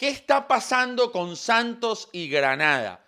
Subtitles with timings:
[0.00, 3.04] ¿Qué está pasando con Santos y Granada?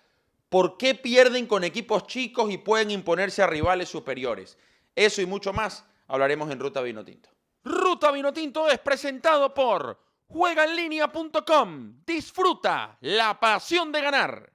[0.51, 4.59] ¿Por qué pierden con equipos chicos y pueden imponerse a rivales superiores?
[4.95, 7.31] Eso y mucho más hablaremos en Ruta Vinotinto.
[7.65, 12.05] Ruta Vinotinto es presentado por juegaenlinea.com.
[12.05, 14.52] Disfruta la pasión de ganar.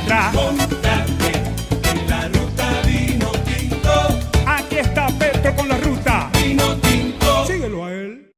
[0.00, 0.32] Ru, ru, ra, ra.
[0.32, 1.32] Montate
[1.90, 3.90] en la ruta vino tinto.
[4.46, 6.30] Aquí está Petro con la ruta.
[6.34, 7.46] Vino tinto.
[7.46, 8.32] Síguelo a él.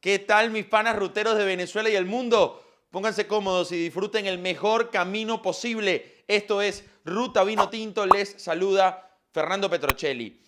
[0.00, 2.62] ¿Qué tal mis panas ruteros de Venezuela y el mundo?
[2.90, 6.24] Pónganse cómodos y disfruten el mejor camino posible.
[6.28, 8.06] Esto es Ruta Vino Tinto.
[8.06, 10.40] Les saluda Fernando Petrocelli.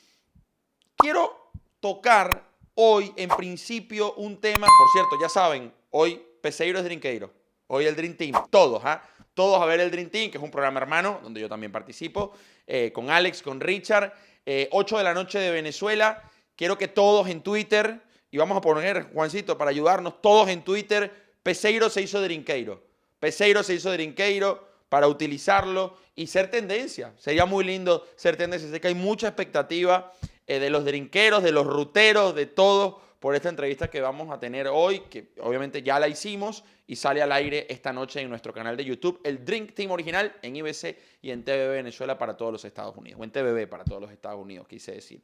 [0.96, 1.50] Quiero
[1.80, 7.32] tocar hoy en principio un tema, por cierto, ya saben, hoy Peseiro es Drinkeiro.
[7.66, 9.02] Hoy el Dream Team, todos, ¿ah?
[9.38, 12.32] Todos a ver el Dream Team, que es un programa hermano, donde yo también participo,
[12.66, 14.12] eh, con Alex, con Richard,
[14.44, 16.28] eh, 8 de la noche de Venezuela.
[16.56, 18.00] Quiero que todos en Twitter,
[18.32, 21.12] y vamos a poner, Juancito, para ayudarnos, todos en Twitter,
[21.44, 22.82] Peseiro se hizo Drinkeiro.
[23.20, 27.14] Peseiro se hizo Drinkeiro para utilizarlo y ser tendencia.
[27.16, 28.68] Sería muy lindo ser tendencia.
[28.68, 30.12] Sé que hay mucha expectativa
[30.48, 34.38] eh, de los drinqueros, de los ruteros, de todos por esta entrevista que vamos a
[34.38, 38.52] tener hoy, que obviamente ya la hicimos y sale al aire esta noche en nuestro
[38.52, 42.52] canal de YouTube, el Drink Team original en IBC y en TVB Venezuela para todos
[42.52, 45.22] los Estados Unidos, o en TVB para todos los Estados Unidos, quise decir.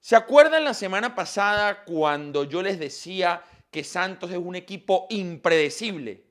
[0.00, 6.24] ¿Se acuerdan la semana pasada cuando yo les decía que Santos es un equipo impredecible?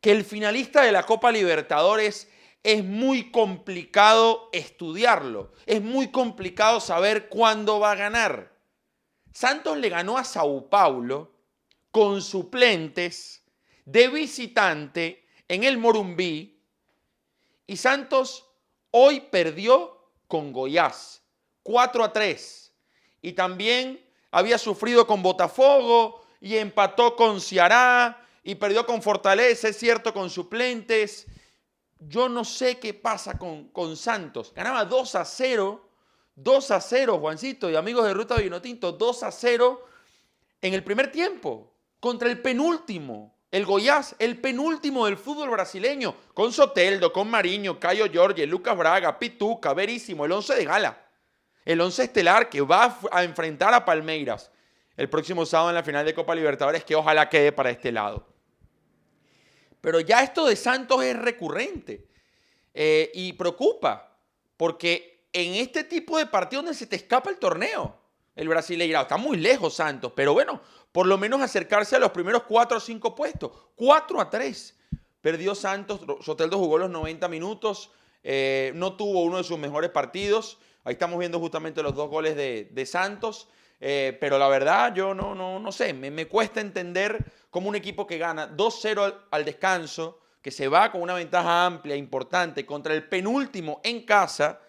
[0.00, 2.28] Que el finalista de la Copa Libertadores
[2.62, 8.53] es muy complicado estudiarlo, es muy complicado saber cuándo va a ganar.
[9.34, 11.32] Santos le ganó a Sao Paulo
[11.90, 13.42] con suplentes
[13.84, 16.62] de visitante en el Morumbí
[17.66, 18.46] y Santos
[18.92, 21.20] hoy perdió con Goiás
[21.64, 22.72] 4 a 3
[23.22, 24.00] y también
[24.30, 30.30] había sufrido con Botafogo y empató con Ceará y perdió con Fortaleza, es cierto, con
[30.30, 31.26] suplentes.
[31.98, 34.52] Yo no sé qué pasa con, con Santos.
[34.54, 35.83] Ganaba 2 a 0,
[36.36, 39.86] 2 a 0, Juancito y amigos de Ruta Vinotinto, 2 a 0
[40.60, 46.52] en el primer tiempo contra el penúltimo, el Goiás, el penúltimo del fútbol brasileño, con
[46.52, 51.00] Soteldo, con Mariño, Cayo Jorge, Lucas Braga, Pituca, Verísimo, el 11 de gala.
[51.64, 54.50] El 11 estelar que va a enfrentar a Palmeiras
[54.96, 58.26] el próximo sábado en la final de Copa Libertadores, que ojalá quede para este lado.
[59.80, 62.06] Pero ya esto de Santos es recurrente
[62.72, 64.18] eh, y preocupa,
[64.56, 67.98] porque en este tipo de partidos donde se te escapa el torneo,
[68.36, 70.60] el brasileirao, está muy lejos Santos, pero bueno,
[70.92, 73.50] por lo menos acercarse a los primeros 4 o 5 puestos.
[73.74, 74.78] 4 a 3.
[75.20, 77.90] Perdió Santos, Soteldo jugó los 90 minutos,
[78.22, 80.58] eh, no tuvo uno de sus mejores partidos.
[80.84, 83.48] Ahí estamos viendo justamente los dos goles de, Santos.
[83.80, 87.74] Eh, pero la verdad, yo no, no, no sé, me, me cuesta entender cómo un
[87.74, 92.64] equipo que gana 2-0 al, al descanso, que se va con una ventaja amplia, importante,
[92.64, 94.60] contra el penúltimo en casa,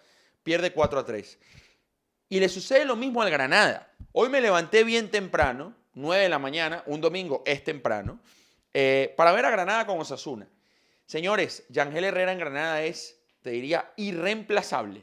[0.46, 1.38] pierde 4-3.
[2.28, 3.92] Y le sucede lo mismo al Granada.
[4.12, 8.20] Hoy me levanté bien temprano, 9 de la mañana, un domingo es temprano,
[8.72, 10.48] eh, para ver a Granada con Osasuna.
[11.04, 15.02] Señores, Yangel Herrera en Granada es, te diría, irreemplazable.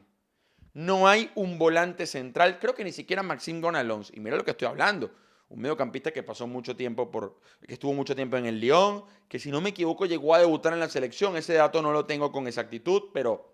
[0.73, 4.11] No hay un volante central, creo que ni siquiera Maxim Gonalons.
[4.13, 5.11] Y mira lo que estoy hablando.
[5.49, 7.39] Un mediocampista que pasó mucho tiempo por.
[7.67, 10.73] que estuvo mucho tiempo en el Lyon, que si no me equivoco llegó a debutar
[10.73, 11.35] en la selección.
[11.35, 13.52] Ese dato no lo tengo con exactitud, pero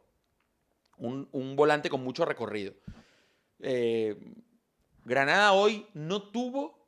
[1.00, 2.74] un, volante con mucho recorrido.
[3.60, 4.16] Eh,
[5.06, 6.80] Granada hoy no tuvo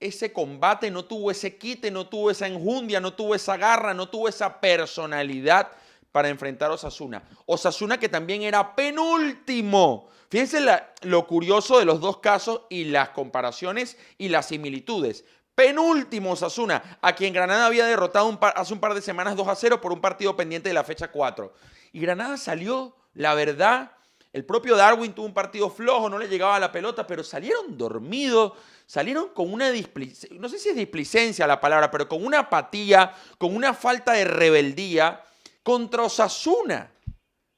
[0.00, 4.08] ese combate, no tuvo ese quite, no tuvo esa enjundia, no tuvo esa garra, no
[4.08, 5.70] tuvo esa personalidad
[6.12, 7.22] para enfrentar a Osasuna.
[7.46, 10.08] Osasuna que también era penúltimo.
[10.30, 10.60] Fíjense
[11.02, 15.24] lo curioso de los dos casos y las comparaciones y las similitudes.
[15.54, 19.80] Penúltimo Osasuna, a quien Granada había derrotado hace un par de semanas 2 a 0
[19.80, 21.52] por un partido pendiente de la fecha 4.
[21.92, 23.92] Y Granada salió, la verdad,
[24.32, 28.52] el propio Darwin tuvo un partido flojo, no le llegaba la pelota, pero salieron dormidos,
[28.84, 33.14] salieron con una displicencia, no sé si es displicencia la palabra, pero con una apatía,
[33.38, 35.22] con una falta de rebeldía
[35.62, 36.90] contra Osasuna.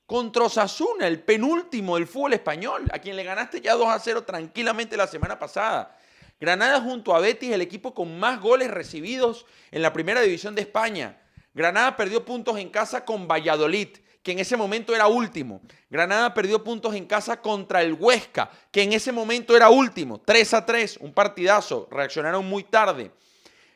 [0.04, 4.22] Contra Osasuna, el penúltimo del fútbol español, a quien le ganaste ya 2 a 0
[4.22, 5.98] tranquilamente la semana pasada.
[6.38, 10.60] Granada junto a Betis, el equipo con más goles recibidos en la primera división de
[10.60, 11.18] España.
[11.54, 13.88] Granada perdió puntos en casa con Valladolid,
[14.26, 15.60] que en ese momento era último.
[15.88, 20.20] Granada perdió puntos en casa contra el Huesca, que en ese momento era último.
[20.20, 21.86] 3 a 3, un partidazo.
[21.92, 23.12] Reaccionaron muy tarde.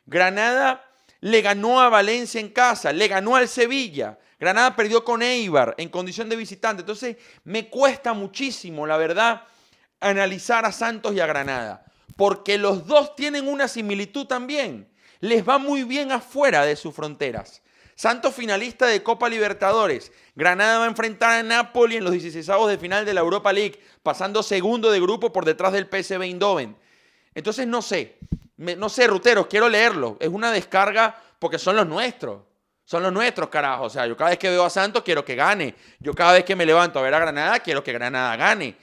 [0.07, 0.85] Granada
[1.21, 4.19] le ganó a Valencia en casa, le ganó al Sevilla.
[4.41, 6.81] Granada perdió con Eibar en condición de visitante.
[6.81, 9.45] Entonces, me cuesta muchísimo, la verdad,
[10.01, 11.85] analizar a Santos y a Granada,
[12.17, 14.91] porque los dos tienen una similitud también.
[15.21, 17.63] Les va muy bien afuera de sus fronteras.
[18.01, 20.11] Santos finalista de Copa Libertadores.
[20.35, 23.79] Granada va a enfrentar a Napoli en los 16 de final de la Europa League,
[24.03, 26.75] pasando segundo de grupo por detrás del PSV Eindhoven.
[27.35, 28.17] Entonces, no sé,
[28.57, 30.17] no sé, ruteros, quiero leerlo.
[30.19, 32.41] Es una descarga porque son los nuestros.
[32.87, 33.85] Son los nuestros, carajo.
[33.85, 35.75] O sea, yo cada vez que veo a Santos quiero que gane.
[35.99, 38.77] Yo cada vez que me levanto a ver a Granada quiero que Granada gane.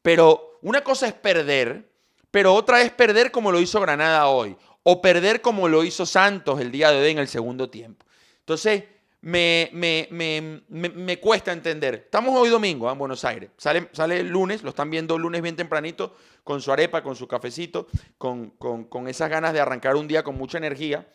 [0.00, 1.92] Pero una cosa es perder,
[2.30, 4.56] pero otra es perder como lo hizo Granada hoy.
[4.82, 8.06] O perder como lo hizo Santos el día de hoy en el segundo tiempo.
[8.42, 8.84] Entonces,
[9.20, 11.94] me, me, me, me- cuesta entender.
[11.94, 12.92] Estamos hoy domingo ¿ah?
[12.92, 13.50] en Buenos Aires.
[13.56, 17.14] Sale, sale el lunes, lo están viendo el lunes bien tempranito, con su arepa, con
[17.14, 17.86] su cafecito,
[18.18, 21.06] con, con- con esas ganas de arrancar un día con mucha energía.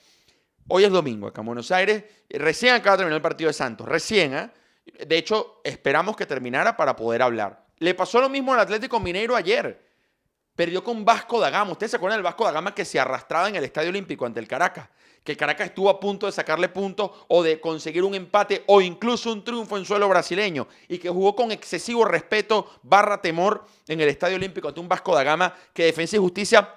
[0.70, 2.04] Hoy es domingo acá en Buenos Aires.
[2.30, 3.88] Recién acaba de terminar el partido de Santos.
[3.88, 4.54] Recién, ¿ah?
[5.06, 7.66] De hecho, esperamos que terminara para poder hablar.
[7.80, 9.86] Le pasó lo mismo al Atlético Mineiro ayer.
[10.58, 11.74] Perdió con Vasco da Gama.
[11.74, 14.40] ¿Ustedes se acuerdan del Vasco da Gama que se arrastraba en el Estadio Olímpico ante
[14.40, 14.90] el Caracas?
[15.24, 18.82] Que el Caracas estuvo a punto de sacarle puntos o de conseguir un empate o
[18.82, 24.02] incluso un triunfo en suelo brasileño y que jugó con excesivo respeto barra temor en
[24.02, 26.68] el Estadio Olímpico ante un Vasco da Gama que Defensa y Justicia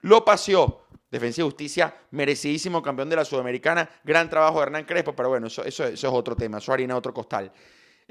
[0.00, 0.80] lo paseó.
[1.12, 3.88] Defensa y Justicia, merecidísimo campeón de la Sudamericana.
[4.02, 6.58] Gran trabajo de Hernán Crespo, pero bueno, eso, eso, eso es otro tema.
[6.58, 7.52] Eso harina otro costal.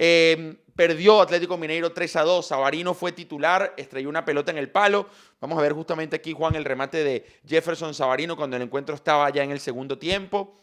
[0.01, 2.47] Eh, perdió Atlético Mineiro 3 a 2.
[2.47, 5.09] Sabarino fue titular, estrelló una pelota en el palo.
[5.41, 9.29] Vamos a ver justamente aquí, Juan, el remate de Jefferson Sabarino cuando el encuentro estaba
[9.29, 10.55] ya en el segundo tiempo.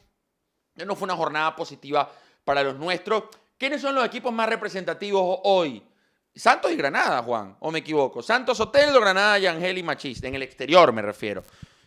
[0.76, 2.10] No fue una jornada positiva
[2.44, 3.24] para los nuestros.
[3.58, 5.82] ¿Quiénes son los equipos más representativos hoy?
[6.34, 8.22] Santos y Granada, Juan, o me equivoco.
[8.22, 11.42] Santos Otelo, Granada y Angel y Machís, en el exterior me refiero.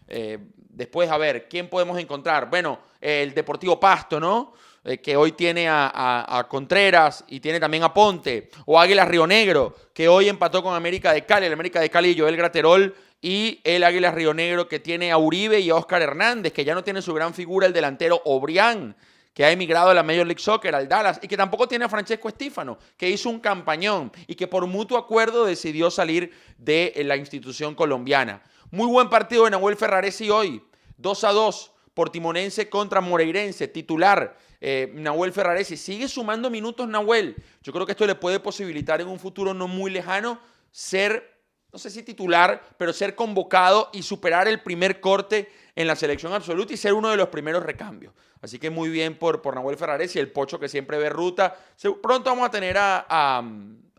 [0.08, 2.48] Eh, después, a ver, ¿quién podemos encontrar?
[2.48, 4.54] Bueno, el Deportivo Pasto, ¿no?
[4.84, 8.50] Eh, que hoy tiene a, Contreras y tiene también a Ponte.
[8.66, 11.46] O Águilas Río Negro, que hoy empató con América de Cali.
[11.46, 12.96] El América de Cali y Joel Graterol.
[13.22, 16.74] Y el Águilas Río Negro, que tiene a Uribe y a Oscar Hernández, que ya
[16.74, 18.96] no tiene su gran figura, el delantero Obrián
[19.40, 21.88] que ha emigrado a la Major League Soccer, al Dallas, y que tampoco tiene a
[21.88, 27.16] Francesco Estífano, que hizo un campañón y que por mutuo acuerdo decidió salir de la
[27.16, 28.44] institución colombiana.
[28.70, 30.62] Muy buen partido de Nahuel Ferraresi hoy,
[30.98, 34.38] 2 a 2, Portimonense contra Moreirense, titular.
[34.62, 37.36] Eh, Nahuel Ferraresi sigue sumando minutos Nahuel.
[37.62, 40.40] Yo creo que esto le puede posibilitar en un futuro no muy lejano
[40.72, 41.38] ser
[41.72, 46.34] no sé si titular, pero ser convocado y superar el primer corte en la selección
[46.34, 48.12] absoluta y ser uno de los primeros recambios.
[48.42, 51.56] Así que muy bien por, por Nahuel Ferraresi, el pocho que siempre ve ruta.
[52.02, 53.06] Pronto vamos a tener a-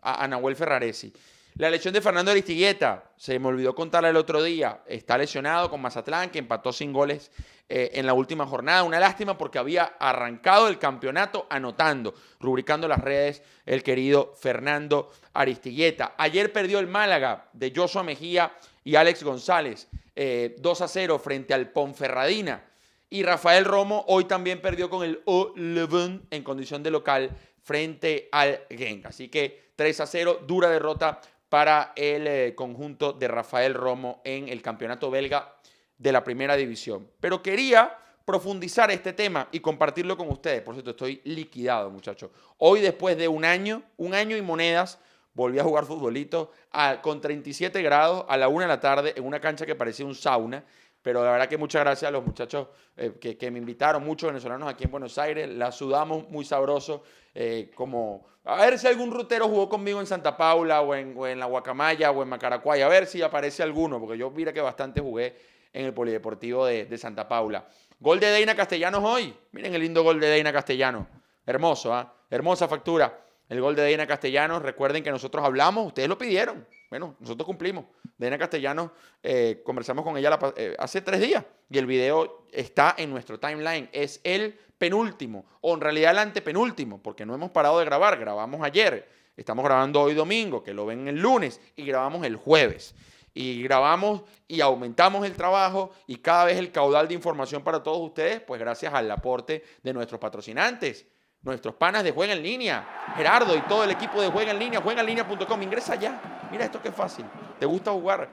[0.01, 1.13] a Nahuel Ferraresi.
[1.61, 5.79] La lesión de Fernando Aristigueta, se me olvidó contarla el otro día, está lesionado con
[5.79, 7.29] Mazatlán, que empató sin goles
[7.69, 8.81] eh, en la última jornada.
[8.81, 16.15] Una lástima porque había arrancado el campeonato anotando, rubricando las redes el querido Fernando Aristigueta.
[16.17, 18.53] Ayer perdió el Málaga de Joshua Mejía
[18.83, 22.65] y Alex González, eh, 2 a 0 frente al Ponferradina.
[23.07, 27.29] Y Rafael Romo hoy también perdió con el O Leuven en condición de local
[27.61, 29.05] frente al Genk.
[29.05, 31.21] Así que 3 a 0, dura derrota
[31.51, 35.53] para el eh, conjunto de Rafael Romo en el campeonato belga
[35.97, 37.09] de la primera división.
[37.19, 37.93] Pero quería
[38.23, 40.61] profundizar este tema y compartirlo con ustedes.
[40.61, 42.31] Por cierto, estoy liquidado, muchachos.
[42.57, 44.97] Hoy, después de un año, un año y monedas,
[45.33, 49.25] volví a jugar futbolito a- con 37 grados a la una de la tarde en
[49.25, 50.63] una cancha que parecía un sauna.
[51.01, 54.69] Pero la verdad que muchas gracias a los muchachos eh, que, me invitaron, muchos venezolanos
[54.69, 55.49] aquí en Buenos Aires.
[55.49, 57.03] La sudamos muy sabroso.
[57.33, 61.45] eh, como, a ver si algún rutero jugó conmigo en Santa Paula o en, La
[61.45, 62.81] Guacamaya o en Macaracuay.
[62.81, 65.35] A ver si aparece alguno, porque yo mira que bastante jugué
[65.73, 67.67] en el Polideportivo de, Santa Paula.
[67.99, 69.35] Gol de Deina Castellanos hoy.
[69.51, 71.05] Miren el lindo gol de Deina Castellanos.
[71.45, 72.15] Hermoso, ¿ah?
[72.31, 73.25] Hermosa factura.
[73.47, 74.63] El gol de Deina Castellanos.
[74.63, 76.65] Recuerden que nosotros hablamos, ustedes lo pidieron.
[76.91, 77.85] Bueno, nosotros cumplimos.
[78.17, 78.91] Deina Castellanos,
[79.23, 83.89] eh, conversamos con ella eh, hace tres días y el video está en nuestro timeline.
[83.93, 88.19] Es el penúltimo, o en realidad el antepenúltimo, porque no hemos parado de grabar.
[88.19, 89.07] Grabamos ayer,
[89.37, 92.93] estamos grabando hoy domingo, que lo ven el lunes, y grabamos el jueves
[93.33, 98.01] y grabamos y aumentamos el trabajo y cada vez el caudal de información para todos
[98.01, 101.05] ustedes, pues gracias al aporte de nuestros patrocinantes,
[101.41, 104.81] nuestros panas de Juega en Línea, Gerardo y todo el equipo de Juega en Línea,
[104.81, 107.25] juegaenlinea.com, ingresa ya, mira esto que fácil,
[107.59, 108.29] ¿te gusta jugar?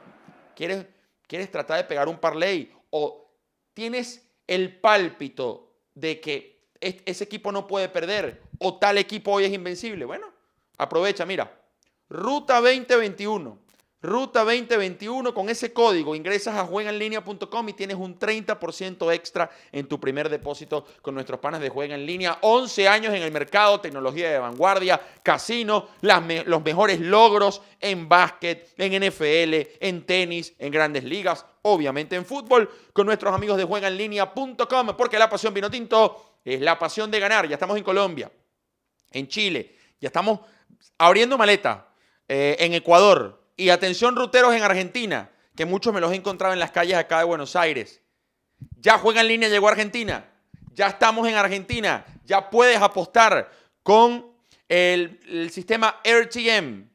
[0.55, 0.87] ¿Quieres,
[1.27, 3.31] quieres tratar de pegar un parlay o
[3.75, 9.45] tienes el pálpito de que es- ese equipo no puede perder o tal equipo hoy
[9.45, 10.05] es invencible.
[10.05, 10.27] Bueno,
[10.77, 11.53] aprovecha, mira,
[12.09, 13.59] Ruta 2021.
[14.01, 19.99] Ruta 2021 con ese código ingresas a juegaenlinea.com y tienes un 30% extra en tu
[19.99, 22.39] primer depósito con nuestros panes de Juega en Línea.
[22.43, 29.09] 11 años en el mercado, tecnología de vanguardia, casino, los mejores logros en básquet, en
[29.09, 35.19] NFL, en tenis, en grandes ligas, obviamente en fútbol, con nuestros amigos de juegaenlinea.com, porque
[35.19, 37.49] la pasión vino tinto es la pasión de ganar.
[37.49, 38.31] Ya estamos en Colombia,
[39.11, 40.39] en Chile, ya estamos
[40.99, 41.89] abriendo maleta
[42.29, 43.38] eh, en Ecuador.
[43.59, 47.19] Y atención, ruteros en Argentina, que muchos me los he encontrado en las calles acá
[47.19, 48.01] de Buenos Aires.
[48.77, 50.25] Ya juega en línea, llegó a Argentina.
[50.73, 52.07] Ya estamos en Argentina.
[52.25, 53.51] Ya puedes apostar
[53.83, 54.27] con
[54.69, 56.89] el, el sistema RTM,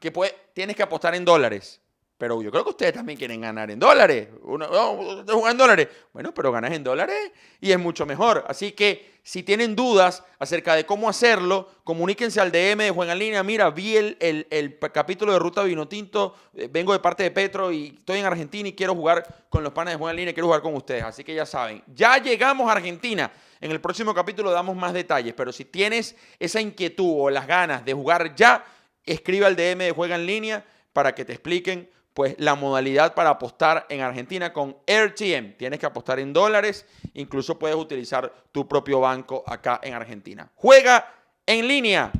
[0.00, 1.79] que puede- tienes que apostar en dólares.
[2.20, 4.28] Pero yo creo que ustedes también quieren ganar en dólares.
[4.42, 5.88] Ustedes juegan en dólares.
[6.12, 8.44] Bueno, pero ganas en dólares y es mucho mejor.
[8.46, 13.18] Así que si tienen dudas acerca de cómo hacerlo, comuníquense al DM de Juega en
[13.20, 13.42] Línea.
[13.42, 17.72] Mira, vi el, el- el capítulo de Ruta Vinotinto, eh, vengo de parte de Petro
[17.72, 20.46] y estoy en Argentina y quiero jugar con los panes de Juega en Línea, quiero
[20.48, 21.02] jugar con ustedes.
[21.04, 23.32] Así que ya saben, ya llegamos a Argentina.
[23.62, 27.82] En el próximo capítulo damos más detalles, pero si tienes esa inquietud o las ganas
[27.82, 28.62] de jugar ya,
[29.06, 33.30] escribe al DM de Juega en Línea para que te expliquen pues la modalidad para
[33.30, 35.56] apostar en Argentina con RTM.
[35.56, 40.50] Tienes que apostar en dólares, incluso puedes utilizar tu propio banco acá en Argentina.
[40.54, 41.06] Juega
[41.46, 42.12] en línea.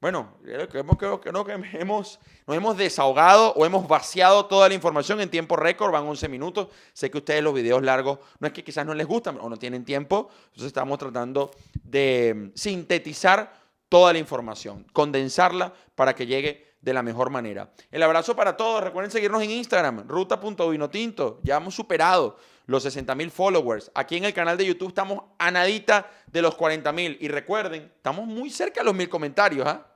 [0.00, 5.20] Bueno, creo hemos, creo que hemos, nos hemos desahogado o hemos vaciado toda la información
[5.20, 6.68] en tiempo récord, van 11 minutos.
[6.92, 9.56] Sé que ustedes los videos largos no es que quizás no les gustan o no
[9.56, 11.50] tienen tiempo, entonces estamos tratando
[11.82, 13.52] de sintetizar
[13.88, 17.70] toda la información, condensarla para que llegue de la mejor manera.
[17.90, 18.82] El abrazo para todos.
[18.82, 21.40] Recuerden seguirnos en Instagram, ruta.vinotinto.
[21.42, 23.90] Ya hemos superado los 60 mil followers.
[23.94, 27.16] Aquí en el canal de YouTube estamos a nadita de los 40 mil.
[27.20, 29.66] Y recuerden, estamos muy cerca de los mil comentarios.
[29.66, 29.86] ¿ah?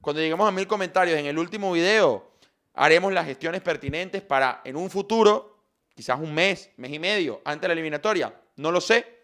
[0.00, 2.30] Cuando lleguemos a mil comentarios en el último video,
[2.74, 5.64] haremos las gestiones pertinentes para en un futuro,
[5.94, 8.34] quizás un mes, mes y medio, antes de la eliminatoria.
[8.56, 9.20] No lo sé.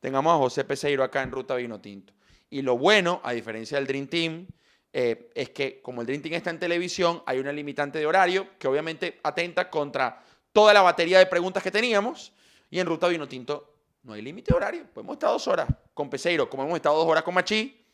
[0.00, 2.12] Tengamos a José Peseiro acá en Ruta Vino Tinto.
[2.50, 4.46] Y lo bueno, a diferencia del Dream Team,
[4.92, 8.48] eh, es que como el Dream Team está en televisión, hay una limitante de horario
[8.58, 10.22] que obviamente atenta contra
[10.52, 12.32] toda la batería de preguntas que teníamos.
[12.70, 14.86] Y en Ruta Vino Tinto no hay límite de horario.
[14.92, 17.84] Podemos estar dos horas con Peseiro, como hemos estado dos horas con Machi,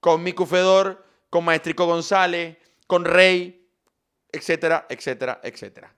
[0.00, 3.68] con Miku Fedor, con Maestrico González, con Rey,
[4.30, 5.94] etcétera, etcétera, etcétera.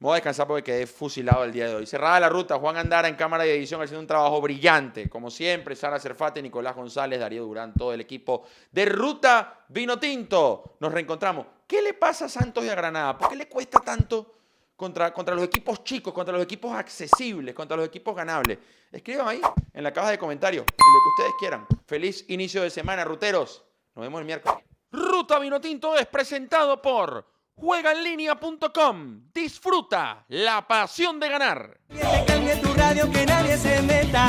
[0.00, 1.84] Me voy a descansar porque quedé fusilado el día de hoy.
[1.84, 5.10] Cerrada la ruta, Juan Andara en cámara de edición haciendo un trabajo brillante.
[5.10, 10.76] Como siempre, Sara Cerfate, Nicolás González, Darío Durán, todo el equipo de Ruta Vino Tinto.
[10.80, 11.48] Nos reencontramos.
[11.66, 13.18] ¿Qué le pasa a Santos y a Granada?
[13.18, 14.36] ¿Por qué le cuesta tanto
[14.74, 18.56] contra, contra los equipos chicos, contra los equipos accesibles, contra los equipos ganables?
[18.90, 19.42] Escriban ahí
[19.74, 21.66] en la caja de comentarios y lo que ustedes quieran.
[21.84, 23.66] Feliz inicio de semana, ruteros.
[23.94, 24.64] Nos vemos el miércoles.
[24.92, 27.26] Ruta Vino Tinto es presentado por
[27.60, 29.30] juegaenlinea.com.
[29.34, 31.80] Disfruta la pasión de ganar.
[31.88, 34.28] Que te cambie tu radio, que nadie se meta.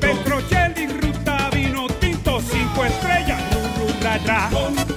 [0.00, 3.42] Petrocelli, ruta vino tinto, cinco estrellas.
[4.02, 4.93] Ra, ra.